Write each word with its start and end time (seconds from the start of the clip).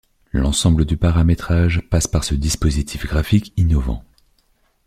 L'ensemble 0.31 0.85
du 0.85 0.97
paramétrage 0.97 1.87
passe 1.91 2.07
par 2.07 2.23
ce 2.23 2.33
dispositif 2.33 3.05
graphique 3.05 3.53
innovant. 3.55 4.03